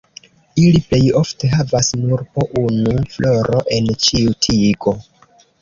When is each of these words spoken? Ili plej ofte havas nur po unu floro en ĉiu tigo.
Ili 0.61 0.79
plej 0.85 1.01
ofte 1.19 1.49
havas 1.51 1.91
nur 2.05 2.25
po 2.37 2.47
unu 2.63 2.97
floro 3.17 3.63
en 3.79 3.93
ĉiu 4.07 4.37
tigo. 4.49 4.97